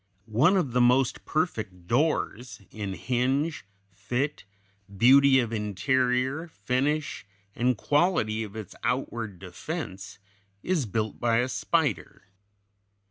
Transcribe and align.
One 0.25 0.57
of 0.57 0.71
the 0.71 0.81
most 0.81 1.25
perfect 1.25 1.85
doors, 1.85 2.59
in 2.71 2.93
hinge, 2.95 3.67
fit, 3.91 4.45
beauty 4.97 5.37
of 5.37 5.53
interior, 5.53 6.47
finish, 6.47 7.23
and 7.53 7.77
quality 7.77 8.41
of 8.41 8.55
its 8.55 8.73
outward 8.81 9.37
defense 9.37 10.17
is 10.63 10.87
built 10.87 11.19
by 11.19 11.37
a 11.37 11.47
spider 11.47 12.23
(Fig. 12.25 12.31